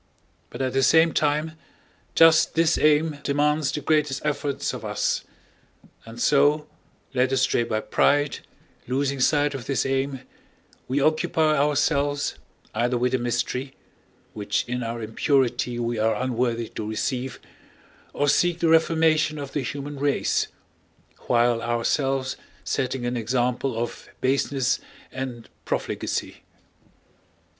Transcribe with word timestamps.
But 0.49 0.63
at 0.63 0.73
the 0.73 0.81
same 0.81 1.13
time 1.13 1.51
just 2.15 2.55
this 2.55 2.75
aim 2.79 3.19
demands 3.21 3.71
the 3.71 3.81
greatest 3.81 4.25
efforts 4.25 4.73
of 4.73 4.83
us; 4.83 5.23
and 6.07 6.19
so, 6.19 6.65
led 7.13 7.31
astray 7.31 7.61
by 7.61 7.81
pride, 7.81 8.39
losing 8.87 9.19
sight 9.19 9.53
of 9.53 9.67
this 9.67 9.85
aim, 9.85 10.21
we 10.87 10.99
occupy 10.99 11.55
ourselves 11.55 12.39
either 12.73 12.97
with 12.97 13.11
the 13.11 13.19
mystery 13.19 13.75
which 14.33 14.65
in 14.67 14.81
our 14.81 15.03
impurity 15.03 15.77
we 15.77 15.99
are 15.99 16.15
unworthy 16.15 16.67
to 16.69 16.89
receive, 16.89 17.39
or 18.11 18.27
seek 18.27 18.57
the 18.57 18.69
reformation 18.69 19.37
of 19.37 19.53
the 19.53 19.61
human 19.61 19.99
race 19.99 20.47
while 21.27 21.61
ourselves 21.61 22.37
setting 22.63 23.05
an 23.05 23.15
example 23.15 23.77
of 23.77 24.09
baseness 24.19 24.79
and 25.11 25.47
profligacy. 25.63 26.37